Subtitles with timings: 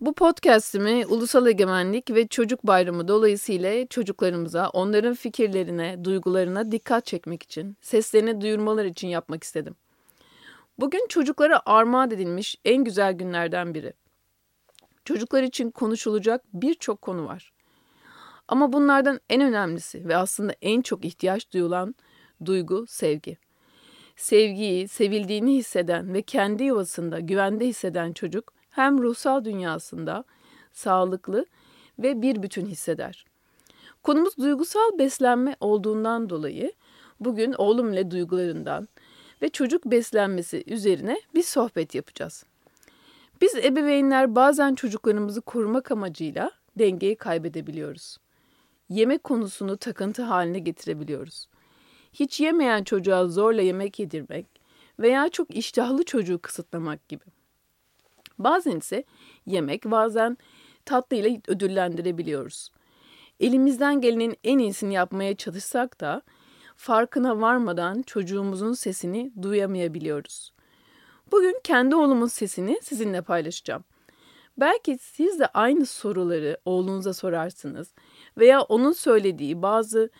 [0.00, 7.76] Bu podcast'imi Ulusal Egemenlik ve Çocuk Bayramı dolayısıyla çocuklarımıza, onların fikirlerine, duygularına dikkat çekmek için,
[7.80, 9.74] seslerini duyurmalar için yapmak istedim.
[10.78, 13.92] Bugün çocuklara armağan edilmiş en güzel günlerden biri.
[15.04, 17.52] Çocuklar için konuşulacak birçok konu var.
[18.48, 21.94] Ama bunlardan en önemlisi ve aslında en çok ihtiyaç duyulan
[22.44, 23.38] duygu sevgi.
[24.16, 30.24] Sevgiyi, sevildiğini hisseden ve kendi yuvasında güvende hisseden çocuk hem ruhsal dünyasında
[30.72, 31.46] sağlıklı
[31.98, 33.24] ve bir bütün hisseder.
[34.02, 36.72] Konumuz duygusal beslenme olduğundan dolayı
[37.20, 38.88] bugün oğlum ile duygularından
[39.42, 42.44] ve çocuk beslenmesi üzerine bir sohbet yapacağız.
[43.40, 48.18] Biz ebeveynler bazen çocuklarımızı korumak amacıyla dengeyi kaybedebiliyoruz.
[48.88, 51.48] Yemek konusunu takıntı haline getirebiliyoruz.
[52.12, 54.46] Hiç yemeyen çocuğa zorla yemek yedirmek
[54.98, 57.39] veya çok iştahlı çocuğu kısıtlamak gibi.
[58.40, 59.04] Bazen ise
[59.46, 60.38] yemek, bazen
[60.84, 62.70] tatlıyla ödüllendirebiliyoruz.
[63.40, 66.22] Elimizden gelenin en iyisini yapmaya çalışsak da
[66.76, 70.52] farkına varmadan çocuğumuzun sesini duyamayabiliyoruz.
[71.32, 73.84] Bugün kendi oğlumun sesini sizinle paylaşacağım.
[74.56, 77.94] Belki siz de aynı soruları oğlunuza sorarsınız
[78.38, 80.10] veya onun söylediği bazı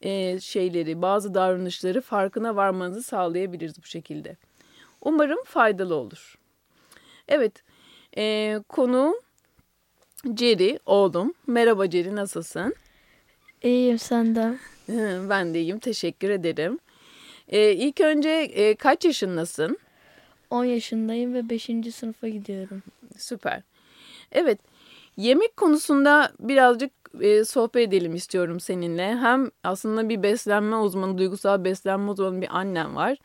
[0.00, 4.36] e, şeyleri, bazı davranışları farkına varmanızı sağlayabiliriz bu şekilde.
[5.00, 6.38] Umarım faydalı olur.
[7.28, 7.62] Evet,
[8.16, 9.20] e, konu
[10.36, 11.34] Jerry, oğlum.
[11.46, 12.74] Merhaba Jerry, nasılsın?
[13.62, 14.58] İyiyim sen de.
[15.28, 16.78] Ben de iyiyim, teşekkür ederim.
[17.48, 19.78] E, ilk önce e, kaç yaşındasın?
[20.50, 21.70] 10 yaşındayım ve 5.
[21.94, 22.82] sınıfa gidiyorum.
[23.18, 23.62] Süper.
[24.32, 24.58] Evet,
[25.16, 29.16] yemek konusunda birazcık e, sohbet edelim istiyorum seninle.
[29.16, 33.18] Hem aslında bir beslenme uzmanı, duygusal beslenme uzmanı bir annem var.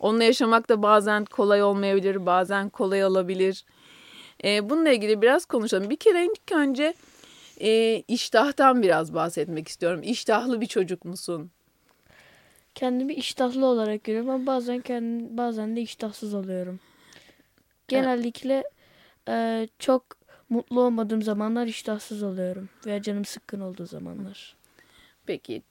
[0.00, 3.64] Onunla yaşamak da bazen kolay olmayabilir, bazen kolay olabilir.
[4.44, 5.90] E, bununla ilgili biraz konuşalım.
[5.90, 6.94] Bir kere ilk önce
[7.60, 10.00] e, iştahtan biraz bahsetmek istiyorum.
[10.02, 11.50] İştahlı bir çocuk musun?
[12.74, 16.80] Kendimi iştahlı olarak görüyorum ama bazen kendim, bazen de iştahsız oluyorum.
[17.88, 18.64] Genellikle
[19.28, 20.02] e, çok
[20.48, 24.56] mutlu olmadığım zamanlar iştahsız oluyorum veya canım sıkkın olduğu zamanlar.
[25.26, 25.62] Peki.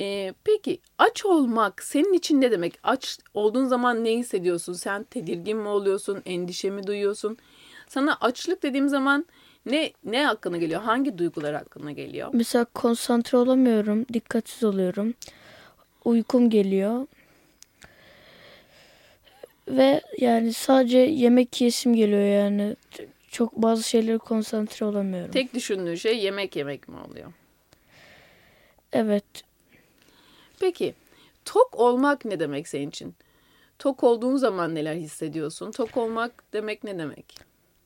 [0.00, 2.78] Ee, peki aç olmak senin için ne demek?
[2.82, 4.72] Aç olduğun zaman ne hissediyorsun?
[4.72, 6.22] Sen tedirgin mi oluyorsun?
[6.26, 7.38] Endişe mi duyuyorsun?
[7.88, 9.26] Sana açlık dediğim zaman
[9.66, 10.82] ne ne hakkına geliyor?
[10.82, 12.28] Hangi duygular hakkına geliyor?
[12.32, 15.14] Mesela konsantre olamıyorum, dikkatsiz oluyorum.
[16.04, 17.06] Uykum geliyor.
[19.68, 22.76] Ve yani sadece yemek yesim geliyor yani.
[23.28, 25.30] Çok bazı şeylere konsantre olamıyorum.
[25.30, 27.32] Tek düşündüğün şey yemek yemek mi oluyor?
[28.92, 29.24] Evet.
[30.60, 30.94] Peki
[31.44, 33.14] tok olmak ne demek senin için?
[33.78, 35.70] Tok olduğun zaman neler hissediyorsun?
[35.70, 37.34] Tok olmak demek ne demek?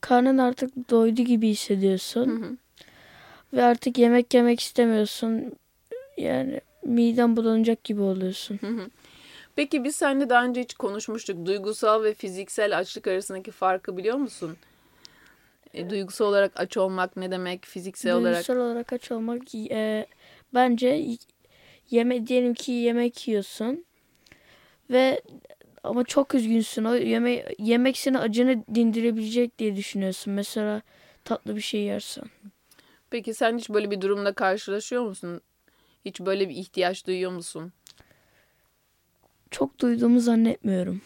[0.00, 2.26] Karnın artık doydu gibi hissediyorsun.
[2.26, 2.56] Hı hı.
[3.53, 5.53] Ve artık yemek yemek istemiyorsun.
[6.16, 8.59] Yani miden bulanacak gibi oluyorsun.
[8.60, 8.91] Hı hı.
[9.56, 11.47] Peki biz seninle daha önce hiç konuşmuştuk.
[11.47, 14.56] Duygusal ve fiziksel açlık arasındaki farkı biliyor musun?
[15.75, 17.66] E, duygusal olarak aç olmak ne demek?
[17.66, 20.06] Fiziksel olarak Duygusal olarak aç olmak e,
[20.55, 21.16] bence
[21.91, 23.85] yeme diyelim ki yemek yiyorsun
[24.91, 25.23] ve
[25.85, 26.85] ama çok üzgünsün.
[26.85, 30.33] O yeme yemek senin acını dindirebilecek diye düşünüyorsun.
[30.33, 30.83] Mesela
[31.25, 32.25] tatlı bir şey yersen.
[33.11, 35.41] Peki sen hiç böyle bir durumla karşılaşıyor musun?
[36.05, 37.73] Hiç böyle bir ihtiyaç duyuyor musun?
[39.51, 41.01] Çok duyduğumu zannetmiyorum.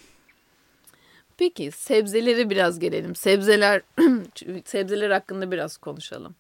[1.37, 3.15] Peki sebzelere biraz gelelim.
[3.15, 3.83] Sebzeler
[4.65, 6.35] sebzeler hakkında biraz konuşalım.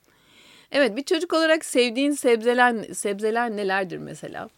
[0.73, 4.49] Evet bir çocuk olarak sevdiğin sebzeler sebzeler nelerdir mesela?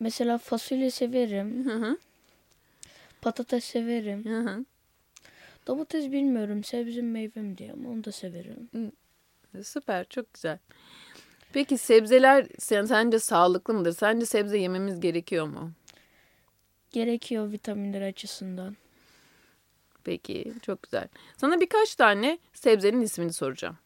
[0.00, 1.64] Mesela fasulye severim.
[1.64, 1.98] Hı hı.
[3.22, 4.24] Patates severim.
[4.24, 4.64] Hı hı.
[5.66, 6.64] Domates bilmiyorum.
[6.64, 8.70] Sebzem meyvem diye ama onu da severim.
[9.62, 10.58] Süper çok güzel.
[11.52, 13.92] Peki sebzeler sen, sence sağlıklı mıdır?
[13.92, 15.72] Sence sebze yememiz gerekiyor mu?
[16.90, 18.76] Gerekiyor vitaminler açısından.
[20.04, 21.08] Peki çok güzel.
[21.36, 23.78] Sana birkaç tane sebzenin ismini soracağım.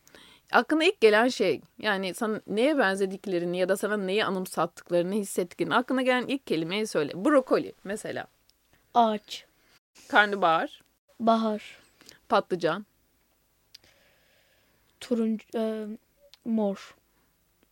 [0.52, 6.02] Aklına ilk gelen şey yani sana neye benzediklerini ya da sana neyi anımsattıklarını hissettiklerini aklına
[6.02, 7.24] gelen ilk kelimeyi söyle.
[7.24, 8.26] Brokoli mesela.
[8.94, 9.44] Ağaç,
[10.08, 10.82] Karnabahar,
[11.20, 11.78] bahar,
[12.28, 12.86] patlıcan,
[15.00, 15.86] turuncu, e,
[16.44, 16.94] mor.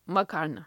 [0.06, 0.66] makarna.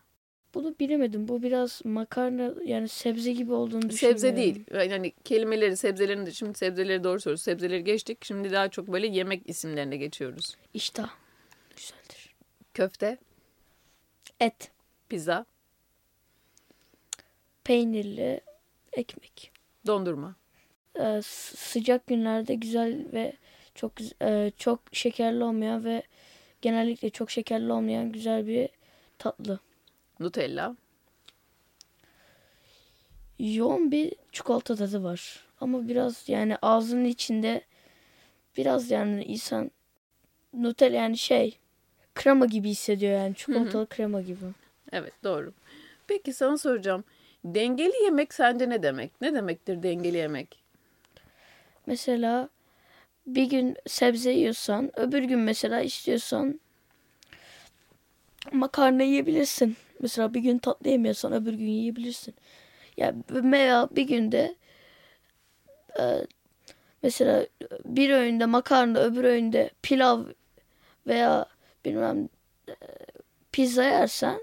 [0.54, 1.28] Bunu bilemedim.
[1.28, 4.20] Bu biraz makarna yani sebze gibi olduğunu düşünüyorum.
[4.20, 4.64] Sebze değil.
[4.74, 7.42] Yani kelimeleri, sebzelerin de şimdi sebzeleri doğru soruyoruz.
[7.42, 8.26] Sebzeleri geçtik.
[8.26, 10.58] Şimdi daha çok böyle yemek isimlerine geçiyoruz.
[10.74, 11.23] İştah.
[12.74, 13.18] Köfte,
[14.40, 14.72] Et.
[15.10, 15.46] pizza,
[17.64, 18.42] Peynirli
[18.94, 19.52] ekmek.
[19.88, 20.36] dondurma.
[20.96, 23.34] Ee, s- sıcak günlerde güzel ve
[23.76, 26.04] Çok güz- e, çok şekerli olmayan ve
[26.62, 28.70] genellikle çok şekerli olmayan güzel bir
[29.18, 29.60] tatlı.
[30.20, 30.76] Nutella.
[33.40, 35.46] Yoğun bir çikolata tadı var.
[35.62, 37.62] Ama biraz yani ağzının içinde
[38.58, 39.72] biraz yani insan
[40.54, 41.58] Nutella yani şey
[42.16, 44.46] krema gibi hissediyor yani çikolatalı krema gibi.
[44.92, 45.54] Evet doğru.
[46.08, 47.04] Peki sana soracağım.
[47.46, 49.22] Dengeli yemek sence ne demek?
[49.22, 50.64] Ne demektir dengeli yemek?
[51.86, 52.50] Mesela
[53.28, 56.60] bir gün sebze yiyorsan, öbür gün mesela istiyorsan
[58.52, 59.78] makarna yiyebilirsin.
[60.00, 62.36] Mesela bir gün tatlı yemiyorsan öbür gün yiyebilirsin.
[62.98, 64.56] Ya veya bir günde
[66.00, 66.04] e,
[67.04, 67.48] mesela
[67.86, 70.24] bir öğünde makarna, öbür öğünde pilav
[71.08, 71.46] veya
[71.86, 72.30] bilmem
[72.70, 72.76] e,
[73.52, 74.40] pizza yersen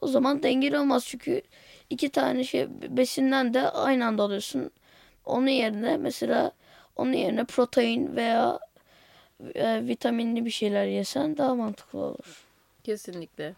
[0.00, 1.42] o zaman dengeli olmaz çünkü
[1.90, 4.70] iki tane şey besinden de aynı anda alıyorsun.
[5.24, 6.52] Onun yerine mesela
[6.96, 8.58] onun yerine protein veya
[9.54, 12.44] e, vitaminli bir şeyler yesen daha mantıklı olur.
[12.84, 13.54] Kesinlikle.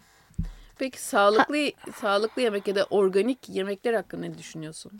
[0.79, 1.57] Peki sağlıklı
[1.95, 4.93] sağlıklı yemek ya da organik yemekler hakkında ne düşünüyorsun?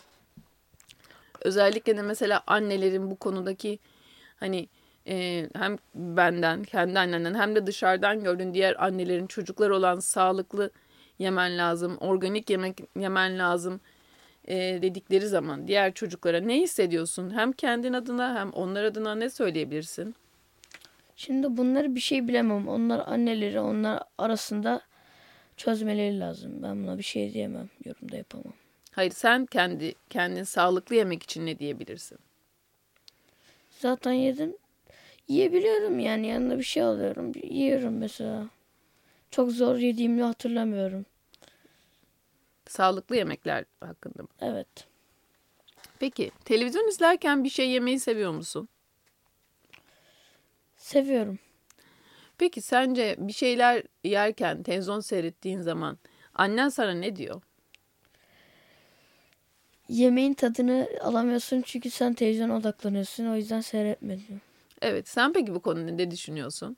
[1.41, 3.79] Özellikle de mesela annelerin bu konudaki
[4.37, 4.69] hani
[5.11, 10.71] e, hem benden, kendi annenden hem de dışarıdan gördüğün diğer annelerin çocuklar olan sağlıklı
[11.19, 13.81] yemen lazım, organik yemek yemen lazım
[14.49, 17.31] e, dedikleri zaman diğer çocuklara ne hissediyorsun?
[17.31, 20.15] Hem kendin adına hem onlar adına ne söyleyebilirsin?
[21.17, 22.69] Şimdi bunları bir şey bilemem.
[22.69, 24.81] Onlar anneleri onlar arasında
[25.57, 26.63] çözmeleri lazım.
[26.63, 27.69] Ben buna bir şey diyemem.
[27.85, 28.53] Yorum da yapamam.
[28.91, 32.19] Hayır sen kendi kendin sağlıklı yemek için ne diyebilirsin?
[33.71, 34.57] Zaten yedim.
[35.31, 37.33] Yiyebiliyorum yani yanına bir şey alıyorum.
[37.43, 38.49] Yiyorum mesela.
[39.31, 41.07] Çok zor yediğimi hatırlamıyorum.
[42.67, 44.29] Sağlıklı yemekler hakkında mı?
[44.41, 44.69] Evet.
[45.99, 48.69] Peki televizyon izlerken bir şey yemeyi seviyor musun?
[50.77, 51.39] Seviyorum.
[52.39, 55.99] Peki sence bir şeyler yerken televizyon seyrettiğin zaman
[56.35, 57.43] annen sana ne diyor?
[59.89, 63.27] Yemeğin tadını alamıyorsun çünkü sen televizyona odaklanıyorsun.
[63.27, 64.41] O yüzden seyretme diyor.
[64.83, 66.77] Evet sen peki bu konuda ne düşünüyorsun?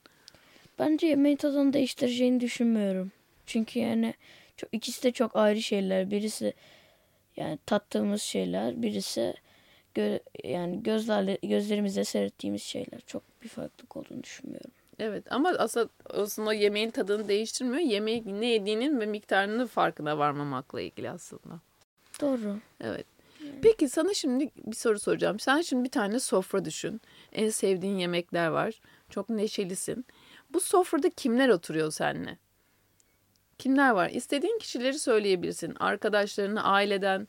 [0.79, 3.13] Bence yemeğin tadını değiştireceğini düşünmüyorum.
[3.47, 4.15] Çünkü yani
[4.57, 6.11] çok, ikisi de çok ayrı şeyler.
[6.11, 6.55] Birisi
[7.37, 9.35] yani tattığımız şeyler, birisi
[9.95, 13.01] gö, yani gözlerle gözlerimizle seyrettiğimiz şeyler.
[13.07, 14.71] Çok bir farklılık olduğunu düşünmüyorum.
[14.99, 17.81] Evet ama aslında, aslında yemeğin tadını değiştirmiyor.
[17.81, 21.61] Yemeği ne yediğinin ve miktarının farkına varmamakla ilgili aslında.
[22.21, 22.59] Doğru.
[22.81, 23.07] Evet.
[23.63, 25.39] Peki sana şimdi bir soru soracağım.
[25.39, 27.01] Sen şimdi bir tane sofra düşün.
[27.33, 28.81] En sevdiğin yemekler var.
[29.11, 30.07] Çok neşelisin.
[30.51, 32.39] Bu sofrada kimler oturuyor seninle?
[33.59, 34.11] Kimler var?
[34.11, 35.75] İstediğin kişileri söyleyebilirsin.
[35.81, 37.29] Arkadaşlarını, aileden,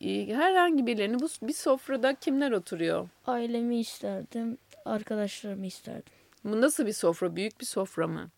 [0.00, 1.20] e, herhangi birilerini.
[1.20, 3.08] Bu bir sofrada kimler oturuyor?
[3.26, 6.12] Ailemi isterdim, arkadaşlarımı isterdim.
[6.44, 7.36] Bu nasıl bir sofra?
[7.36, 8.30] Büyük bir sofra mı?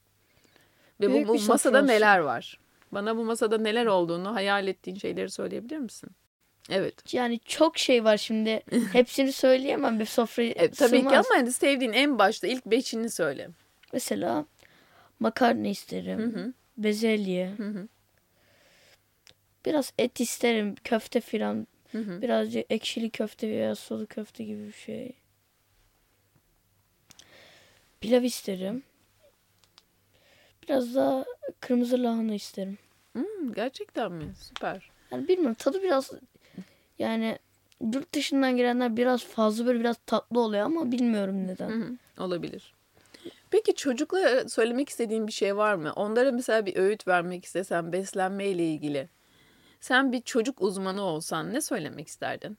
[1.00, 1.88] Ve Büyük bu, bu masada olsun.
[1.88, 2.58] neler var?
[2.92, 6.10] Bana bu masada neler olduğunu, hayal ettiğin şeyleri söyleyebilir misin?
[6.70, 7.14] Evet.
[7.14, 8.62] Yani çok şey var şimdi.
[8.92, 11.26] Hepsini söyleyemem bir sofraya E, tabii ki sığmaz.
[11.30, 13.48] ama hani sevdiğin en başta ilk beşini söyle.
[13.92, 14.46] Mesela
[15.20, 16.18] makarna isterim.
[16.18, 16.52] Hı hı.
[16.76, 17.50] Bezelye.
[17.56, 17.88] Hı hı.
[19.66, 20.74] Biraz et isterim.
[20.84, 21.66] Köfte filan.
[21.92, 22.22] Hı hı.
[22.22, 25.12] Birazcık ekşili köfte veya sulu köfte gibi bir şey.
[28.00, 28.82] Pilav isterim.
[30.62, 31.24] Biraz daha
[31.60, 32.78] kırmızı lahana isterim.
[33.12, 34.34] Hmm, gerçekten mi?
[34.40, 34.90] Süper.
[35.10, 36.10] Yani bilmiyorum tadı biraz
[36.98, 37.38] yani
[37.80, 41.70] yurt dışından gelenler biraz fazla böyle biraz tatlı oluyor ama bilmiyorum neden.
[41.70, 41.96] Hı hı.
[42.24, 42.74] Olabilir.
[43.50, 45.92] Peki çocuklara söylemek istediğin bir şey var mı?
[45.96, 49.08] Onlara mesela bir öğüt vermek istesen beslenme ile ilgili.
[49.80, 52.58] Sen bir çocuk uzmanı olsan ne söylemek isterdin?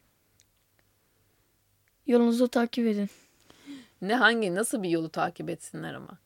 [2.07, 3.09] Yolunuzu takip edin.
[4.01, 6.17] Ne hangi nasıl bir yolu takip etsinler ama?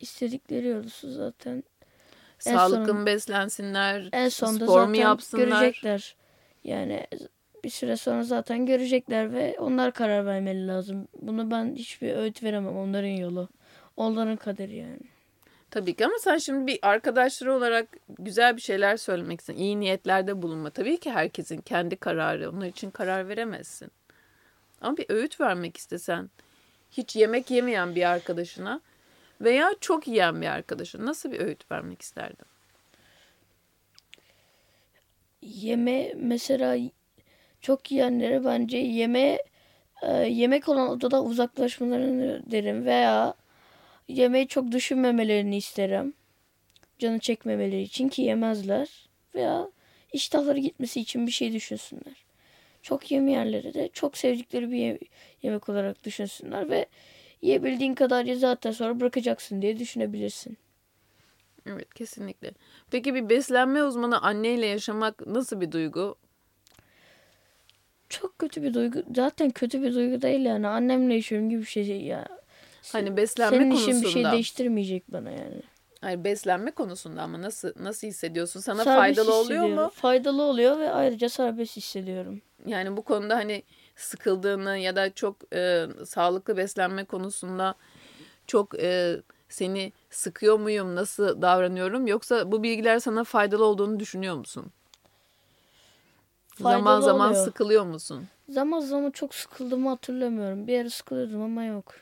[0.00, 1.64] İstedikleri yolusu zaten
[2.46, 4.08] En Sağlıklı mı beslensinler?
[4.12, 5.60] en sonunda spor mu yapsınlar?
[5.60, 6.16] görecekler.
[6.64, 7.06] Yani
[7.64, 11.08] bir süre sonra zaten görecekler ve onlar karar vermeli lazım.
[11.22, 12.76] Bunu ben hiçbir öğüt veremem.
[12.76, 13.48] Onların yolu.
[13.96, 15.00] Onların kaderi yani.
[15.70, 17.86] Tabii ki ama sen şimdi bir arkadaşları olarak
[18.18, 19.64] güzel bir şeyler söylemek istiyorsun.
[19.64, 20.70] İyi niyetlerde bulunma.
[20.70, 22.50] Tabii ki herkesin kendi kararı.
[22.50, 23.90] Onlar için karar veremezsin.
[24.80, 26.30] Ama bir öğüt vermek istesen
[26.90, 28.80] hiç yemek yemeyen bir arkadaşına
[29.40, 32.46] veya çok yiyen bir arkadaşına nasıl bir öğüt vermek isterdin?
[35.42, 36.76] Yeme mesela
[37.64, 39.38] çok yiyenlere bence yeme
[40.02, 43.34] e, yemek olan odada uzaklaşmalarını derim veya
[44.08, 46.14] yemeği çok düşünmemelerini isterim.
[46.98, 49.68] Canı çekmemeleri için ki yemezler veya
[50.12, 52.24] iştahları gitmesi için bir şey düşünsünler.
[52.82, 54.98] Çok yemeyenleri de çok sevdikleri bir ye-
[55.42, 56.86] yemek olarak düşünsünler ve
[57.42, 60.58] yiyebildiğin kadar ye zaten sonra bırakacaksın diye düşünebilirsin.
[61.66, 62.52] Evet kesinlikle.
[62.90, 66.16] Peki bir beslenme uzmanı anneyle yaşamak nasıl bir duygu?
[68.08, 69.02] Çok kötü bir duygu.
[69.14, 70.68] Zaten kötü bir duygu değil yani.
[70.68, 72.28] Annemle yaşıyorum gibi bir şey ya.
[72.92, 73.90] Hani beslenme Senin konusunda.
[73.90, 75.62] işin bir şey değiştirmeyecek bana yani.
[76.00, 78.60] Hayır beslenme konusunda ama nasıl nasıl hissediyorsun?
[78.60, 79.90] Sana Serbest faydalı oluyor mu?
[79.94, 82.42] Faydalı oluyor ve ayrıca serbest hissediyorum.
[82.66, 83.62] Yani bu konuda hani
[83.96, 87.74] sıkıldığını ya da çok e, sağlıklı beslenme konusunda
[88.46, 89.16] çok e,
[89.48, 90.94] seni sıkıyor muyum?
[90.94, 92.06] Nasıl davranıyorum?
[92.06, 94.72] Yoksa bu bilgiler sana faydalı olduğunu düşünüyor musun?
[96.58, 97.44] Zaman Faydalı zaman oluyor.
[97.44, 98.28] sıkılıyor musun?
[98.48, 100.66] Zaman zaman çok sıkıldığımı hatırlamıyorum.
[100.66, 101.94] Bir ara sıkılıyordum ama yok.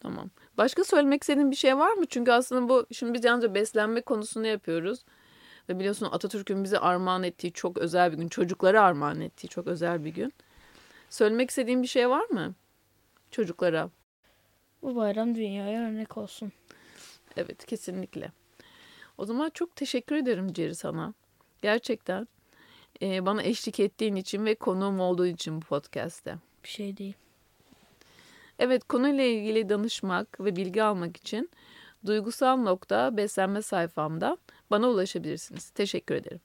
[0.00, 0.30] Tamam.
[0.58, 2.06] Başka söylemek istediğin bir şey var mı?
[2.06, 5.04] Çünkü aslında bu şimdi biz yalnızca beslenme konusunu yapıyoruz.
[5.68, 8.28] Ve biliyorsun Atatürk'ün bize armağan ettiği çok özel bir gün.
[8.28, 10.32] Çocuklara armağan ettiği çok özel bir gün.
[11.10, 12.54] Söylemek istediğin bir şey var mı?
[13.30, 13.90] Çocuklara.
[14.82, 16.52] Bu bayram dünyaya örnek olsun.
[17.36, 18.32] Evet kesinlikle.
[19.18, 21.14] O zaman çok teşekkür ederim Ceri sana.
[21.62, 22.28] Gerçekten
[23.02, 26.36] e, bana eşlik ettiğin için ve konuğum olduğu için bu podcast'te.
[26.64, 27.14] Bir şey değil.
[28.58, 31.50] Evet konuyla ilgili danışmak ve bilgi almak için
[32.06, 34.36] duygusal nokta beslenme sayfamda
[34.70, 35.70] bana ulaşabilirsiniz.
[35.70, 36.40] Teşekkür ederim.